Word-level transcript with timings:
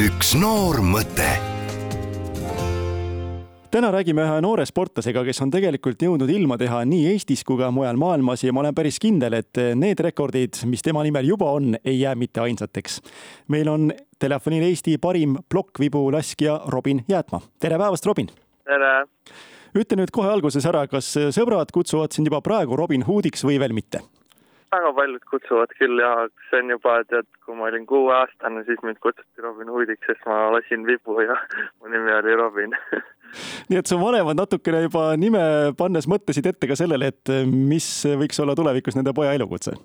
üks 0.00 0.30
noor 0.38 0.78
mõte 0.80 1.26
täna 3.70 3.90
räägime 3.92 4.22
ühe 4.24 4.38
noore 4.40 4.64
sportlasega, 4.64 5.20
kes 5.26 5.42
on 5.44 5.50
tegelikult 5.52 6.00
jõudnud 6.00 6.30
ilma 6.32 6.56
teha 6.60 6.78
nii 6.88 7.10
Eestis 7.10 7.42
kui 7.44 7.58
ka 7.60 7.68
mujal 7.74 7.98
maailmas 8.00 8.46
ja 8.46 8.54
ma 8.54 8.62
olen 8.62 8.74
päris 8.74 8.96
kindel, 9.02 9.36
et 9.36 9.60
need 9.76 10.00
rekordid, 10.00 10.62
mis 10.70 10.82
tema 10.86 11.02
nimel 11.04 11.28
juba 11.28 11.50
on, 11.52 11.74
ei 11.84 11.98
jää 12.00 12.14
mitte 12.16 12.40
ainsateks. 12.40 13.00
meil 13.52 13.68
on 13.68 13.90
telefonil 14.18 14.64
Eesti 14.70 14.96
parim 14.98 15.36
plokkvibulaskja 15.52 16.60
Robin 16.72 17.04
Jäätma. 17.08 17.42
tere 17.60 17.78
päevast, 17.78 18.06
Robin! 18.06 18.30
tere! 18.64 18.94
ütle 19.76 20.00
nüüd 20.00 20.14
kohe 20.16 20.32
alguses 20.32 20.64
ära, 20.66 20.86
kas 20.88 21.12
sõbrad 21.36 21.76
kutsuvad 21.76 22.16
sind 22.16 22.32
juba 22.32 22.40
praegu 22.40 22.76
Robin 22.76 23.04
Hoodiks 23.04 23.44
või 23.44 23.60
veel 23.60 23.76
mitte? 23.76 24.00
Väga 24.74 24.92
paljud 24.94 25.24
kutsuvad 25.30 25.72
küll 25.78 26.02
ja 26.02 26.10
see 26.48 26.60
on 26.62 26.74
juba, 26.74 26.98
tead, 27.10 27.26
kui 27.44 27.56
ma 27.58 27.68
olin 27.70 27.86
kuueaastane, 27.90 28.64
siis 28.68 28.82
mind 28.86 29.00
kutsuti 29.02 29.42
Robin 29.44 29.72
Hoodiks, 29.72 30.06
sest 30.06 30.26
ma 30.28 30.42
lasin 30.54 30.86
vibu 30.86 31.20
ja 31.24 31.36
mu 31.80 31.90
nimi 31.90 32.12
oli 32.18 32.36
Robin 32.38 32.76
nii 33.70 33.78
et 33.78 33.90
su 33.90 33.98
vanemad 34.00 34.38
natukene 34.38 34.84
juba 34.86 35.08
nime 35.20 35.42
pannes 35.78 36.08
mõtlesid 36.10 36.50
ette 36.50 36.70
ka 36.70 36.78
sellele, 36.78 37.10
et 37.12 37.32
mis 37.46 37.88
võiks 38.22 38.42
olla 38.42 38.56
tulevikus 38.58 38.98
nende 38.98 39.14
poja 39.16 39.34
elukutse? 39.38 39.76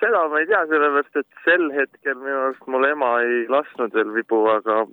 seda 0.00 0.22
ma 0.32 0.40
ei 0.40 0.48
tea, 0.48 0.62
sellepärast 0.70 1.18
et 1.20 1.42
sel 1.44 1.66
hetkel 1.76 2.16
minu 2.20 2.36
arust 2.46 2.68
mul 2.72 2.86
ema 2.88 3.10
ei 3.24 3.44
lasknud 3.52 3.92
veel 3.96 4.12
vibu, 4.14 4.44
aga 4.48 4.84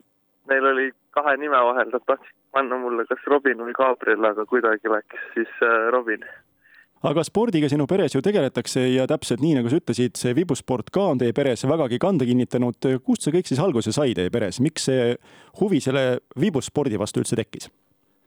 neil 0.51 0.71
oli 0.73 0.89
kahe 1.15 1.35
nime 1.39 1.59
vahel, 1.69 1.91
nad 1.93 2.03
tahtsid 2.09 2.35
panna 2.55 2.77
mulle 2.81 3.05
kas 3.09 3.29
Robin 3.31 3.63
või 3.63 3.75
Gabriel, 3.77 4.27
aga 4.27 4.45
kuidagi 4.49 4.91
läks 4.91 5.29
siis 5.35 5.53
äh, 5.63 5.87
Robin 5.95 6.25
aga 7.03 7.23
spordiga 7.27 7.67
sinu 7.71 7.87
peres 7.89 8.15
ju 8.15 8.21
tegeletakse 8.23 8.85
ja 8.93 9.07
täpselt 9.09 9.43
nii, 9.43 9.57
nagu 9.59 9.71
sa 9.71 9.79
ütlesid, 9.81 10.15
see 10.19 10.35
vibusport 10.37 10.91
ka 10.93 11.09
on 11.13 11.21
teie 11.21 11.35
peres 11.35 11.65
vägagi 11.67 11.99
kanda 11.99 12.27
kinnitanud. 12.27 12.79
kust 13.03 13.25
see 13.25 13.35
kõik 13.35 13.49
siis 13.49 13.59
alguse 13.59 13.91
sai 13.91 14.13
teie 14.15 14.31
peres, 14.31 14.61
miks 14.63 14.87
see 14.89 15.15
huvi 15.59 15.81
selle 15.83 16.19
vibuspordi 16.39 16.99
vastu 16.99 17.23
üldse 17.23 17.39
tekkis? 17.39 17.69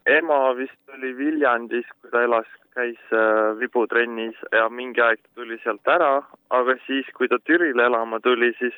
ema 0.06 0.52
vist 0.54 0.94
oli 0.94 1.10
Viljandis, 1.18 1.86
kui 2.00 2.12
ta 2.12 2.22
elas, 2.22 2.46
käis 2.76 3.00
äh, 3.10 3.56
vibutrennis 3.58 4.36
ja 4.52 4.68
mingi 4.70 5.00
aeg 5.02 5.18
tuli 5.34 5.56
sealt 5.64 5.88
ära, 5.88 6.20
aga 6.54 6.76
siis, 6.86 7.08
kui 7.16 7.28
ta 7.28 7.40
Türile 7.42 7.88
elama 7.88 8.20
tuli, 8.22 8.52
siis 8.60 8.76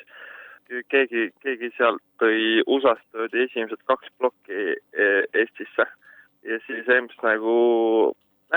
keegi, 0.89 1.29
keegi 1.43 1.71
sealt 1.77 2.01
tõi 2.21 2.63
USA-st 2.65 3.05
toodi 3.13 3.43
esimesed 3.45 3.81
kaks 3.89 4.11
plokki 4.17 4.73
e-, 4.73 5.25
Eestisse 5.33 5.85
ja 6.47 6.59
siis 6.65 6.87
EMS 6.87 7.17
nagu 7.25 7.55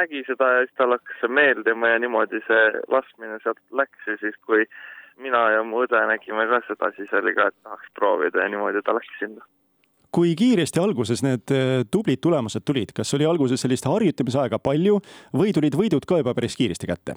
nägi 0.03 0.25
seda 0.27 0.51
ja 0.57 0.67
siis 0.67 0.77
talle 0.79 0.99
hakkas 0.99 1.23
see 1.23 1.33
meeldima 1.41 1.95
ja 1.95 2.03
niimoodi 2.03 2.43
see 2.47 2.83
laskmine 2.93 3.39
sealt 3.43 3.63
läks 3.81 4.11
ja 4.11 4.19
siis, 4.21 4.37
kui 4.47 4.67
mina 5.23 5.43
ja 5.57 5.65
mu 5.67 5.83
õde 5.85 6.01
nägime 6.11 6.47
ka 6.51 6.63
seda, 6.69 6.93
siis 6.97 7.13
oli 7.19 7.35
ka, 7.37 7.51
et 7.51 7.59
tahaks 7.65 7.93
proovida 7.99 8.45
ja 8.45 8.53
niimoodi 8.53 8.83
ta 8.85 8.97
läks 8.97 9.19
sinna. 9.19 9.45
kui 10.13 10.35
kiiresti 10.37 10.81
alguses 10.81 11.23
need 11.25 11.53
eh, 11.57 11.85
tublid 11.91 12.21
tulemused 12.21 12.65
tulid, 12.69 12.91
kas 12.97 13.15
oli 13.17 13.25
alguses 13.25 13.63
sellist 13.65 13.87
harjutamisaega 13.89 14.59
palju 14.61 14.99
või 15.33 15.55
tulid 15.57 15.77
võidud 15.79 16.05
ka 16.09 16.19
juba 16.21 16.35
päris 16.37 16.57
kiiresti 16.59 16.91
kätte? 16.91 17.17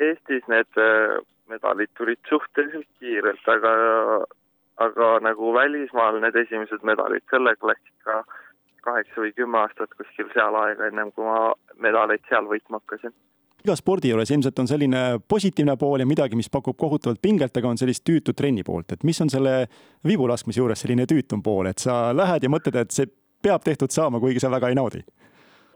Eestis 0.00 0.46
need 0.48 0.80
eh, 0.80 1.18
medalid 1.52 1.92
tulid 1.98 2.20
suhteliselt 2.28 2.88
kiirelt, 3.00 3.44
aga, 3.52 3.72
aga 4.88 5.10
nagu 5.26 5.52
välismaal 5.56 6.20
need 6.24 6.36
esimesed 6.46 6.84
medalid, 6.84 7.24
sellega 7.32 7.72
läks 7.72 7.92
ikka 7.92 8.22
kaheksa 8.88 9.24
või 9.24 9.34
kümme 9.36 9.60
aastat 9.64 9.92
kuskil 9.98 10.30
seal 10.32 10.56
aega, 10.62 10.88
ennem 10.88 11.12
kui 11.12 11.26
ma 11.26 11.52
medaleid 11.82 12.24
seal 12.28 12.48
võitma 12.50 12.80
hakkasin. 12.80 13.14
iga 13.64 13.74
spordi 13.76 14.12
juures 14.12 14.30
ilmselt 14.30 14.58
on 14.58 14.68
selline 14.70 15.02
positiivne 15.28 15.76
pool 15.76 16.00
ja 16.00 16.06
midagi, 16.06 16.36
mis 16.36 16.50
pakub 16.50 16.76
kohutavalt 16.78 17.22
pinget, 17.22 17.56
aga 17.56 17.68
on 17.68 17.78
sellist 17.78 18.04
tüütut 18.06 18.36
trenni 18.36 18.62
poolt, 18.64 18.92
et 18.92 19.04
mis 19.04 19.20
on 19.20 19.30
selle 19.30 19.66
vibulaskmise 20.06 20.60
juures 20.60 20.80
selline 20.84 21.06
tüütum 21.10 21.42
pool, 21.42 21.66
et 21.66 21.78
sa 21.78 22.12
lähed 22.14 22.42
ja 22.42 22.52
mõtled, 22.52 22.78
et 22.78 22.94
see 22.94 23.10
peab 23.42 23.64
tehtud 23.64 23.90
saama, 23.90 24.20
kuigi 24.20 24.40
sa 24.40 24.50
väga 24.50 24.70
ei 24.70 24.78
naudi? 24.78 25.02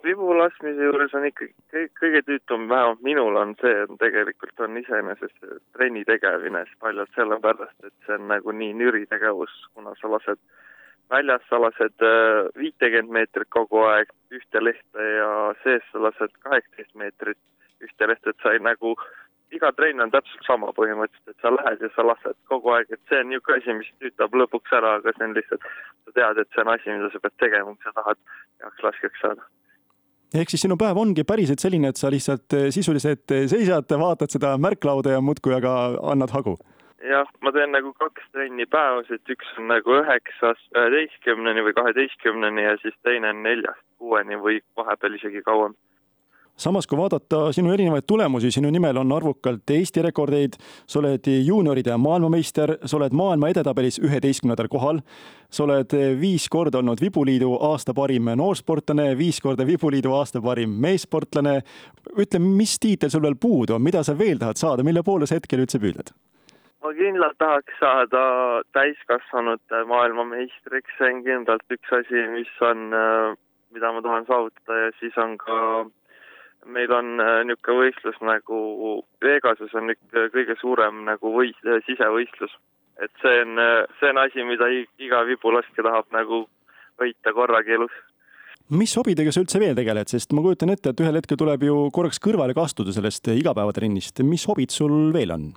vibulaskmise 0.04 0.82
juures 0.82 1.14
on 1.14 1.26
ikkagi 1.28 1.86
kõige 2.00 2.22
tüütum, 2.26 2.66
vähemalt 2.70 3.02
minul 3.06 3.36
on 3.38 3.54
see, 3.60 3.74
on 3.86 3.98
tegelikult 4.00 4.64
on 4.64 4.76
iseenesest 4.80 5.46
trenni 5.76 6.04
tegemine 6.08 6.64
paljalt 6.82 7.12
sellepärast, 7.18 7.78
et 7.86 7.94
see 8.06 8.18
on 8.18 8.26
nagu 8.32 8.54
nii 8.56 8.74
nüri 8.80 9.06
tegevus, 9.10 9.54
kuna 9.74 9.94
sa 10.00 10.10
lased 10.10 10.40
väljas 11.12 11.44
sa 11.48 11.60
lased 11.60 12.04
äh, 12.06 12.48
viitekümmet 12.58 13.12
meetrit 13.18 13.50
kogu 13.52 13.84
aeg 13.88 14.12
ühte 14.34 14.62
lehte 14.64 15.08
ja 15.18 15.32
sees 15.64 15.84
sa 15.92 16.02
lased 16.06 16.32
kaheksateist 16.44 16.94
meetrit. 16.98 17.40
Ühte 17.82 18.06
lehte, 18.06 18.30
et 18.30 18.44
sa 18.44 18.52
ei 18.54 18.60
nagu, 18.62 18.94
iga 19.52 19.72
trenn 19.76 20.04
on 20.04 20.12
täpselt 20.12 20.46
sama 20.46 20.70
põhimõtteliselt, 20.76 21.34
et 21.34 21.44
sa 21.44 21.50
lähed 21.50 21.82
ja 21.82 21.90
sa 21.96 22.04
lased 22.06 22.38
kogu 22.50 22.70
aeg, 22.76 22.92
et 22.94 23.00
see 23.10 23.18
on 23.18 23.28
niisugune 23.32 23.58
asi, 23.58 23.74
mis 23.80 23.90
tüütab 24.02 24.36
lõpuks 24.38 24.76
ära, 24.78 24.94
aga 25.00 25.14
see 25.16 25.26
on 25.26 25.34
lihtsalt, 25.38 25.66
sa 26.06 26.14
tead, 26.18 26.40
et 26.44 26.54
see 26.54 26.62
on 26.62 26.70
asi, 26.76 26.94
mida 26.94 27.10
sa 27.10 27.22
pead 27.24 27.36
tegema, 27.42 27.74
kui 27.74 27.88
sa 27.88 27.96
tahad 27.98 28.22
heaks 28.62 28.86
laskjaks 28.86 29.24
saada. 29.24 29.48
Ehk 30.32 30.54
siis 30.54 30.62
sinu 30.64 30.78
päev 30.80 30.96
ongi 30.96 31.26
päriselt 31.28 31.60
selline, 31.60 31.90
et 31.92 32.00
sa 32.00 32.12
lihtsalt 32.14 32.56
äh, 32.56 32.68
sisuliselt 32.72 33.34
äh, 33.34 33.48
seisad, 33.50 33.90
vaatad 34.04 34.32
seda 34.32 34.54
märklauda 34.62 35.18
ja 35.18 35.24
muudkui 35.24 35.58
aga 35.58 35.74
annad 36.14 36.32
hagu 36.38 36.56
jah, 37.10 37.30
ma 37.42 37.52
teen 37.54 37.72
nagu 37.74 37.92
kaks 37.98 38.26
trenni 38.32 38.66
päevas, 38.70 39.10
et 39.14 39.34
üks 39.34 39.54
on 39.58 39.70
nagu 39.72 39.96
üheksast 40.00 40.68
üheteistkümneni 40.76 41.64
või 41.66 41.76
kaheteistkümneni 41.78 42.66
ja 42.68 42.76
siis 42.82 42.98
teine 43.02 43.32
on 43.34 43.42
neljast 43.46 43.82
kuueni 43.98 44.38
või 44.38 44.60
vahepeal 44.78 45.18
isegi 45.18 45.42
kauem. 45.46 45.74
Samas, 46.56 46.86
kui 46.86 46.98
vaadata 47.00 47.46
sinu 47.56 47.72
erinevaid 47.72 48.04
tulemusi, 48.06 48.50
sinu 48.52 48.68
nimel 48.70 48.98
on 49.00 49.12
arvukalt 49.16 49.70
Eesti 49.72 50.02
rekordeid, 50.04 50.58
sa 50.86 50.98
oled 51.00 51.26
juunioride 51.26 51.96
maailmameister, 51.96 52.74
sa 52.84 52.98
oled 52.98 53.16
maailma 53.16 53.48
edetabelis 53.50 53.96
üheteistkümnendal 54.04 54.68
kohal, 54.70 55.00
sa 55.50 55.64
oled 55.64 55.96
viis 56.20 56.46
korda 56.52 56.82
olnud 56.82 57.00
Vibuliidu 57.00 57.54
aasta 57.70 57.94
parim 57.96 58.28
noorsportlane, 58.36 59.08
viis 59.18 59.40
korda 59.40 59.66
Vibuliidu 59.66 60.12
aasta 60.12 60.44
parim 60.44 60.76
meessportlane. 60.84 61.62
ütle, 62.18 62.38
mis 62.38 62.76
tiitel 62.78 63.10
sul 63.10 63.24
veel 63.24 63.40
puudu 63.40 63.74
on, 63.74 63.82
mida 63.82 64.04
sa 64.04 64.18
veel 64.18 64.38
tahad 64.38 64.60
saada, 64.60 64.84
mille 64.84 65.02
poole 65.02 65.26
sa 65.26 65.40
hetkel 65.40 65.64
üldse 65.64 65.80
püüdled? 65.80 66.12
Ma 66.82 66.92
kindlalt 66.98 67.38
tahaks 67.38 67.78
saada 67.80 68.22
täiskasvanute 68.76 69.84
maailmameistriks, 69.90 70.98
see 70.98 71.10
on 71.14 71.24
kindlalt 71.26 71.74
üks 71.76 71.96
asi, 71.98 72.26
mis 72.34 72.52
on, 72.60 72.88
äh, 72.96 73.34
mida 73.74 73.92
ma 73.92 74.02
tahan 74.02 74.26
saavutada. 74.26 74.78
Ja 74.86 74.94
siis 74.98 75.18
on 75.18 75.36
ka 75.38 75.58
meil 76.66 76.92
on 76.94 77.18
äh, 77.20 77.40
niisugune 77.46 77.86
võistlus 77.86 78.18
nagu 78.24 78.58
Vegases 79.24 79.74
on 79.78 79.88
niisugune 79.90 80.30
kõige 80.34 80.58
suurem 80.60 81.02
nagu 81.08 81.34
võis-, 81.34 81.66
sisevõistlus. 81.88 82.54
et 83.02 83.10
see 83.22 83.40
on, 83.42 83.58
äh, 83.58 83.84
see 84.00 84.10
on 84.12 84.18
asi, 84.22 84.44
mida 84.46 84.68
iga 84.98 85.24
vibulaskja 85.26 85.82
tahab 85.82 86.10
nagu 86.14 86.46
võita 87.00 87.32
korragi 87.34 87.78
elus. 87.78 87.94
Mis 88.72 88.94
hobidega 88.96 89.32
sa 89.34 89.42
üldse 89.42 89.58
veel 89.60 89.74
tegeled, 89.76 90.08
sest 90.08 90.32
ma 90.32 90.44
kujutan 90.44 90.70
ette, 90.72 90.92
et 90.92 91.00
ühel 91.02 91.18
hetkel 91.18 91.36
tuleb 91.36 91.66
ju 91.66 91.90
korraks 91.92 92.22
kõrvale 92.22 92.54
ka 92.54 92.64
astuda 92.68 92.94
sellest 92.94 93.28
igapäevatrennist, 93.34 94.22
mis 94.24 94.46
hobid 94.48 94.70
sul 94.70 95.10
veel 95.12 95.34
on? 95.34 95.50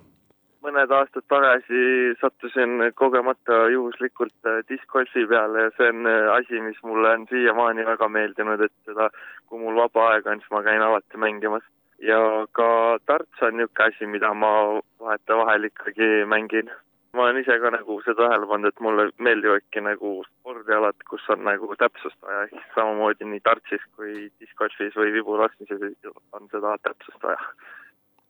Mõned 0.65 0.91
aastad 0.97 1.25
tagasi 1.29 1.81
sattusin 2.21 2.89
kogemata 2.97 3.65
juhuslikult 3.73 4.49
äh, 4.49 4.61
diskgolfi 4.69 5.25
peale 5.29 5.67
ja 5.67 5.73
see 5.77 5.91
on 5.93 6.09
äh, 6.09 6.29
asi, 6.33 6.61
mis 6.65 6.79
mulle 6.83 7.11
on 7.17 7.27
siiamaani 7.29 7.85
väga 7.85 8.09
meeldinud, 8.09 8.63
et 8.65 8.73
seda, 8.89 9.09
kui 9.49 9.61
mul 9.61 9.77
vaba 9.77 10.09
aega 10.13 10.33
on, 10.33 10.41
siis 10.41 10.53
ma 10.55 10.63
käin 10.65 10.85
alati 10.85 11.21
mängimas. 11.25 11.65
ja 12.03 12.17
ka 12.51 12.97
darts 13.07 13.43
on 13.47 13.55
niisugune 13.57 13.85
asi, 13.87 14.07
mida 14.15 14.33
ma 14.33 14.51
vahetevahel 14.99 15.69
ikkagi 15.69 16.09
mängin. 16.33 16.71
ma 17.13 17.23
olen 17.23 17.39
ise 17.43 17.59
ka 17.59 17.71
nagu 17.71 18.01
seda 18.03 18.25
tähele 18.25 18.49
pannud, 18.49 18.73
et 18.73 18.83
mulle 18.83 19.07
meeldivadki 19.27 19.85
nagu 19.85 20.17
spordialad, 20.31 20.97
kus 21.09 21.29
on 21.29 21.45
nagu 21.47 21.71
täpsust 21.79 22.19
vaja, 22.21 22.49
ehk 22.49 22.75
samamoodi 22.75 23.29
nii 23.29 23.45
dartsis 23.45 23.85
kui 23.95 24.27
diskgolfis 24.41 24.97
või 24.99 25.13
vibulaskmises 25.15 26.11
on 26.35 26.51
seda 26.51 26.75
täpsust 26.89 27.23
vaja 27.23 27.39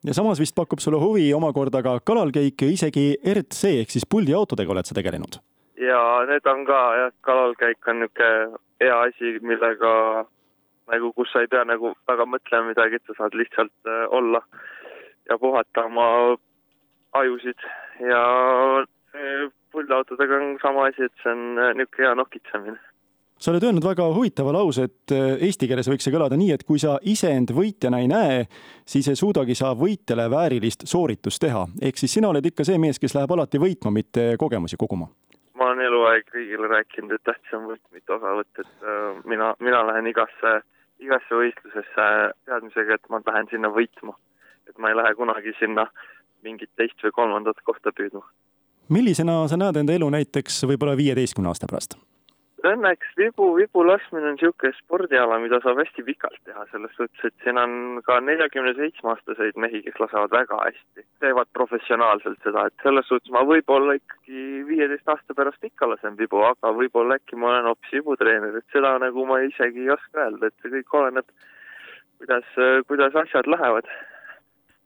ja 0.05 0.13
samas 0.13 0.39
vist 0.39 0.55
pakub 0.55 0.79
sulle 0.79 0.99
huvi 1.01 1.25
omakorda 1.33 1.81
ka 1.83 1.97
kalalkäik 2.05 2.61
ja 2.61 2.69
isegi 2.71 3.05
RC 3.33 3.73
ehk 3.81 3.93
siis 3.93 4.05
puldiautodega 4.09 4.71
oled 4.71 4.87
sa 4.87 4.97
tegelenud? 4.97 5.39
ja 5.81 6.01
need 6.29 6.45
on 6.47 6.65
ka 6.65 6.79
jah, 6.99 7.11
kalalkäik 7.21 7.87
on 7.87 7.99
niisugune 8.03 8.59
hea 8.83 8.95
asi, 9.07 9.35
millega 9.41 9.91
nagu, 10.91 11.11
kus 11.17 11.31
sa 11.33 11.43
ei 11.43 11.51
pea 11.51 11.63
nagu 11.65 11.93
väga 12.07 12.27
mõtlema 12.29 12.71
midagi, 12.71 12.99
et 12.99 13.09
sa 13.09 13.17
saad 13.17 13.37
lihtsalt 13.37 13.89
äh, 13.89 14.05
olla 14.19 14.41
ja 15.29 15.37
puhata 15.41 15.87
oma 15.89 16.07
ajusid 17.21 17.67
ja 18.11 18.23
äh, 18.83 19.47
puldiautodega 19.71 20.41
on 20.41 20.57
sama 20.61 20.89
asi, 20.91 21.09
et 21.09 21.23
see 21.23 21.33
on 21.33 21.57
äh, 21.57 21.73
niisugune 21.79 22.07
hea 22.07 22.19
nokitsemine 22.21 22.79
sa 23.39 23.51
oled 23.51 23.63
öelnud 23.63 23.83
väga 23.83 24.05
huvitava 24.15 24.53
lause, 24.55 24.87
et 24.87 25.11
äh, 25.11 25.35
eesti 25.47 25.67
keeles 25.67 25.89
võiks 25.91 26.07
see 26.07 26.13
kõlada 26.13 26.37
nii, 26.39 26.53
et 26.55 26.63
kui 26.67 26.79
sa 26.79 26.95
iseend 27.03 27.51
võitjana 27.55 27.99
ei 28.03 28.07
näe, 28.07 28.45
siis 28.87 29.09
ei 29.11 29.19
suudagi 29.19 29.57
sa 29.57 29.73
võitjale 29.75 30.29
väärilist 30.31 30.87
sooritust 30.87 31.41
teha. 31.43 31.65
ehk 31.81 31.99
siis 31.99 32.15
sina 32.17 32.31
oled 32.31 32.45
ikka 32.45 32.63
see 32.67 32.79
mees, 32.81 32.99
kes 32.99 33.15
läheb 33.17 33.31
alati 33.35 33.59
võitma, 33.61 33.91
mitte 33.91 34.35
kogemusi 34.39 34.79
koguma. 34.79 35.09
ma 35.53 35.67
olen 35.67 35.83
eluaeg 35.87 36.31
kõigile 36.31 36.71
rääkinud, 36.71 37.11
et 37.11 37.23
tähtis 37.23 37.53
on 37.59 37.67
võit, 37.73 37.83
mitte 37.91 38.15
osavõtt, 38.15 38.63
et 38.63 38.87
äh, 38.87 39.21
mina, 39.25 39.53
mina 39.59 39.83
lähen 39.91 40.07
igasse, 40.07 40.55
igasse 41.03 41.35
võistlusesse 41.35 42.09
teadmisega, 42.45 42.95
et 42.95 43.09
ma 43.09 43.19
lähen 43.27 43.51
sinna 43.51 43.69
võitma. 43.69 44.15
et 44.69 44.77
ma 44.77 44.89
ei 44.89 44.95
lähe 44.95 45.13
kunagi 45.15 45.53
sinna 45.59 45.89
mingit 46.43 46.71
teist 46.75 47.03
või 47.03 47.11
kolmandat 47.11 47.59
kohta 47.63 47.91
püüdma 47.91 48.23
millisena 48.89 49.47
sa 49.49 49.57
näed 49.57 49.79
enda 49.81 49.93
elu 49.93 50.09
näiteks 50.13 50.63
võib-olla 50.69 50.97
viieteistkümne 50.97 51.49
aasta 51.49 51.67
pärast? 51.69 51.97
Õnneks 52.65 53.11
vibu, 53.19 53.51
vibu 53.59 53.83
laskmine 53.85 54.31
on 54.31 54.37
niisugune 54.39 54.73
spordiala, 54.79 55.37
mida 55.43 55.59
saab 55.61 55.77
hästi 55.83 56.05
pikalt 56.07 56.39
teha, 56.47 56.63
selles 56.71 56.95
suhtes, 56.97 57.27
et 57.27 57.43
siin 57.43 57.59
on 57.61 57.99
ka 58.07 58.17
neljakümne 58.25 58.73
seitsme 58.77 59.11
aastaseid 59.13 59.59
mehi, 59.61 59.83
kes 59.85 59.99
lasevad 60.01 60.33
väga 60.33 60.57
hästi, 60.63 61.05
teevad 61.21 61.51
professionaalselt 61.57 62.41
seda, 62.47 62.65
et 62.65 62.85
selles 62.87 63.05
suhtes 63.11 63.33
ma 63.35 63.43
võib-olla 63.45 63.97
ikkagi 63.99 64.63
viieteist 64.71 65.13
aasta 65.13 65.37
pärast 65.37 65.69
ikka 65.69 65.91
lasen 65.91 66.17
vibu, 66.17 66.41
aga 66.47 66.73
võib-olla 66.79 67.19
äkki 67.19 67.37
ma 67.37 67.51
olen 67.51 67.69
hoopis 67.69 67.93
vibutreener, 67.99 68.57
et 68.57 68.73
seda 68.73 68.95
nagu 69.03 69.27
ma 69.29 69.43
isegi 69.45 69.85
ei 69.85 69.93
oska 69.93 70.25
öelda, 70.25 70.49
et 70.49 70.57
see 70.63 70.73
kõik 70.79 70.99
oleneb, 71.01 71.29
kuidas, 72.17 72.51
kuidas 72.89 73.21
asjad 73.25 73.51
lähevad 73.51 73.93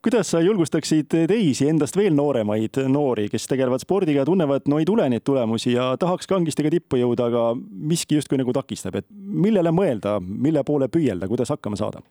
kuidas 0.03 0.31
sa 0.31 0.39
julgustaksid 0.41 1.11
teisi 1.27 1.67
endast 1.67 1.97
veel 1.99 2.15
nooremaid 2.15 2.79
noori, 2.87 3.27
kes 3.31 3.47
tegelevad 3.51 3.83
spordiga 3.83 4.23
tunnevad, 4.27 4.69
no 4.71 4.79
ei 4.79 4.87
tule 4.87 5.07
neid 5.11 5.25
tulemusi 5.27 5.73
ja 5.73 5.91
tahaks 5.99 6.29
kangistega 6.29 6.71
tippu 6.71 7.01
jõuda, 7.01 7.27
aga 7.27 7.43
miski 7.91 8.15
justkui 8.15 8.39
nagu 8.39 8.55
takistab, 8.55 8.95
et 9.01 9.09
millele 9.11 9.73
mõelda, 9.75 10.17
mille 10.23 10.63
poole 10.67 10.87
püüelda, 10.91 11.27
kuidas 11.31 11.51
hakkama 11.55 11.79
saada? 11.79 12.03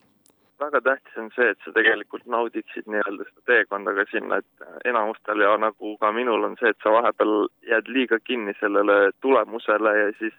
väga 0.58 0.80
tähtis 0.82 1.18
on 1.22 1.28
see, 1.36 1.52
et 1.52 1.60
sa 1.62 1.70
tegelikult 1.70 2.24
naudiksid 2.26 2.88
nii-öelda 2.90 3.24
seda 3.28 3.44
teekonda 3.46 3.92
ka 3.94 4.04
sinna, 4.10 4.40
et 4.42 4.88
enamustel 4.90 5.44
ja 5.44 5.52
nagu 5.62 5.92
ka 6.00 6.10
minul 6.12 6.48
on 6.48 6.56
see, 6.58 6.72
et 6.74 6.82
sa 6.82 6.90
vahepeal 6.90 7.46
jääd 7.70 7.86
liiga 7.94 8.18
kinni 8.18 8.56
sellele 8.58 9.12
tulemusele 9.22 9.92
ja 10.00 10.08
siis 10.18 10.34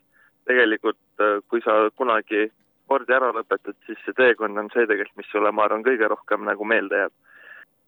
tegelikult 0.51 1.23
kui 1.47 1.63
sa 1.63 1.77
kunagi 1.95 2.49
spordi 2.83 3.15
ära 3.15 3.31
lõpetad, 3.31 3.79
siis 3.87 4.03
see 4.03 4.17
teekond 4.17 4.59
on 4.59 4.67
see 4.73 4.83
tegelikult, 4.91 5.21
mis 5.21 5.31
sulle, 5.31 5.55
ma 5.55 5.69
arvan, 5.69 5.87
kõige 5.87 6.11
rohkem 6.11 6.43
nagu 6.51 6.67
meelde 6.67 7.03
jääb 7.05 7.15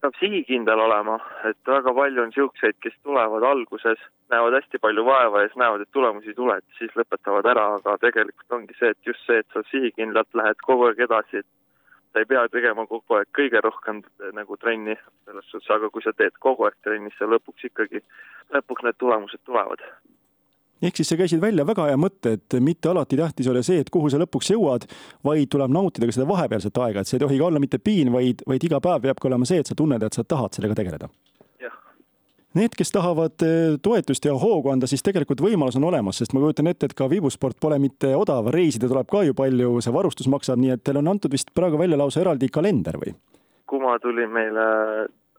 peab 0.01 0.17
sihikindel 0.19 0.81
olema, 0.81 1.19
et 1.49 1.57
väga 1.67 1.93
palju 1.93 2.23
on 2.23 2.31
niisuguseid, 2.31 2.77
kes 2.81 2.95
tulevad 3.05 3.45
alguses, 3.45 4.01
näevad 4.33 4.57
hästi 4.57 4.81
palju 4.81 5.05
vaeva 5.05 5.43
ja 5.43 5.49
siis 5.49 5.59
näevad, 5.61 5.83
et 5.83 5.91
tulemusi 5.97 6.31
ei 6.33 6.37
tule, 6.37 6.57
et 6.57 6.77
siis 6.79 6.93
lõpetavad 6.97 7.49
ära, 7.53 7.65
aga 7.77 7.97
tegelikult 8.01 8.57
ongi 8.57 8.77
see, 8.79 8.93
et 8.95 9.11
just 9.11 9.25
see, 9.27 9.41
et 9.43 9.53
sa 9.53 9.63
sihikindlalt 9.69 10.39
lähed 10.41 10.63
kogu 10.65 10.87
aeg 10.89 11.03
edasi, 11.07 11.43
et 11.43 11.49
sa 12.13 12.23
ei 12.23 12.29
pea 12.29 12.47
tegema 12.53 12.87
kogu 12.89 13.19
aeg 13.19 13.29
kõige 13.37 13.61
rohkem 13.63 14.01
nagu 14.37 14.57
trenni 14.57 14.97
selles 14.97 15.51
suhtes, 15.51 15.69
aga 15.77 15.91
kui 15.93 16.03
sa 16.05 16.15
teed 16.17 16.37
kogu 16.47 16.65
aeg 16.67 16.79
trenni, 16.83 17.13
siis 17.13 17.21
sa 17.21 17.29
lõpuks 17.29 17.69
ikkagi, 17.69 18.01
lõpuks 18.57 18.87
need 18.87 18.99
tulemused 19.03 19.45
tulevad 19.45 19.85
ehk 20.81 20.97
siis 20.97 21.11
sa 21.13 21.17
käisid 21.19 21.41
välja 21.41 21.65
väga 21.67 21.87
hea 21.91 21.97
mõtte, 21.99 22.35
et 22.37 22.59
mitte 22.59 22.89
alati 22.91 23.19
tähtis 23.19 23.47
ei 23.47 23.53
ole 23.53 23.63
see, 23.65 23.81
et 23.83 23.89
kuhu 23.93 24.09
sa 24.09 24.21
lõpuks 24.21 24.53
jõuad, 24.53 24.87
vaid 25.27 25.49
tuleb 25.51 25.73
nautida 25.73 26.09
ka 26.09 26.15
seda 26.15 26.29
vahepealset 26.29 26.77
aega, 26.85 27.01
et 27.01 27.09
see 27.09 27.19
ei 27.19 27.25
tohi 27.25 27.41
ka 27.41 27.49
olla 27.49 27.61
mitte 27.61 27.79
piin, 27.79 28.11
vaid, 28.13 28.45
vaid 28.47 28.63
iga 28.69 28.81
päev 28.83 29.05
peabki 29.07 29.29
olema 29.29 29.49
see, 29.49 29.61
et 29.61 29.69
sa 29.69 29.77
tunned, 29.77 30.03
et 30.03 30.17
sa 30.17 30.25
tahad 30.25 30.57
sellega 30.57 30.77
tegeleda. 30.81 31.11
Need, 32.51 32.73
kes 32.75 32.89
tahavad 32.91 33.43
eh, 33.47 33.77
toetust 33.79 34.25
ja 34.27 34.33
hoogu 34.35 34.73
anda, 34.73 34.87
siis 34.89 35.05
tegelikult 35.07 35.39
võimalus 35.39 35.77
on 35.79 35.85
olemas, 35.87 36.17
sest 36.19 36.33
ma 36.35 36.41
kujutan 36.43 36.67
ette, 36.67 36.89
et 36.89 36.95
ka 36.99 37.07
vibusport 37.07 37.55
pole 37.63 37.77
mitte 37.79 38.09
odav, 38.11 38.49
reisida 38.51 38.89
tuleb 38.91 39.07
ka 39.07 39.21
ju 39.23 39.35
palju, 39.37 39.77
see 39.79 39.93
varustus 39.95 40.27
maksab, 40.27 40.59
nii 40.59 40.73
et 40.75 40.83
teil 40.83 40.99
on 40.99 41.07
antud 41.13 41.31
vist 41.31 41.53
praegu 41.55 41.79
välja 41.79 41.99
lausa 42.01 42.19
eraldi 42.19 42.51
kalender 42.51 42.99
või? 42.99 43.15
Kuma 43.71 43.95
tuli 44.03 44.27
meile 44.27 44.65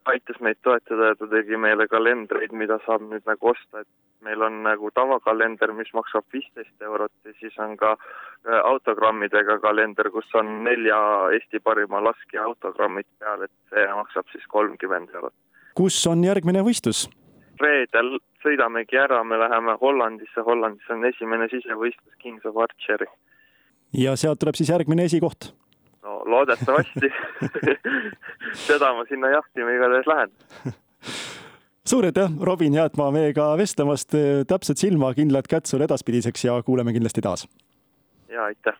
aitas 0.04 0.40
meid 0.40 0.58
toetada 0.62 1.12
ja 1.12 1.16
ta 1.18 1.26
tegi 1.30 1.56
meile 1.56 1.86
kalendreid, 1.90 2.52
mida 2.56 2.78
saab 2.86 3.04
nüüd 3.06 3.26
nagu 3.28 3.52
osta, 3.52 3.82
et 3.82 4.26
meil 4.26 4.42
on 4.42 4.62
nagu 4.66 4.90
tavakalender, 4.94 5.72
mis 5.76 5.92
maksab 5.94 6.26
viisteist 6.34 6.82
eurot 6.82 7.12
ja 7.24 7.34
siis 7.40 7.58
on 7.62 7.76
ka 7.76 7.94
äh, 7.94 8.58
autogrammidega 8.64 9.58
kalender, 9.62 10.10
kus 10.10 10.28
on 10.38 10.62
nelja 10.66 10.98
Eesti 11.38 11.62
parima 11.62 12.02
laskja 12.02 12.44
autogrammid 12.48 13.08
peal, 13.18 13.46
et 13.46 13.54
see 13.70 13.88
maksab 13.94 14.28
siis 14.34 14.46
kolmkümmend 14.48 15.14
eurot. 15.14 15.34
kus 15.78 15.98
on 16.06 16.24
järgmine 16.24 16.64
võistlus? 16.66 17.08
reedel 17.62 18.16
sõidamegi 18.42 18.98
ära, 18.98 19.22
me 19.24 19.38
läheme 19.38 19.76
Hollandisse, 19.80 20.42
Hollandis 20.46 20.88
on 20.90 21.04
esimene 21.06 21.46
sisevõistlus 21.52 22.14
Kings 22.18 22.46
of 22.46 22.58
Archery. 22.58 23.10
ja 23.94 24.16
sealt 24.16 24.42
tuleb 24.42 24.58
siis 24.58 24.72
järgmine 24.74 25.06
esikoht? 25.10 25.52
No 26.02 26.22
loodetavasti. 26.24 27.10
Seda 28.68 28.92
ma 28.94 29.04
sinna 29.08 29.30
jahtima 29.30 29.74
igatahes 29.76 30.06
lähen. 30.06 30.32
Suur 31.86 32.06
aitäh, 32.06 32.30
Robin 32.40 32.74
Jäätmaa 32.74 33.10
meiega 33.10 33.48
vestlemast, 33.58 34.14
täpset 34.46 34.78
silma, 34.78 35.14
kindlat 35.14 35.50
kätt 35.50 35.66
sulle 35.66 35.84
edaspidiseks 35.90 36.44
ja 36.44 36.62
kuuleme 36.62 36.92
kindlasti 36.92 37.20
taas. 37.20 37.48
ja 38.28 38.44
aitäh 38.44 38.78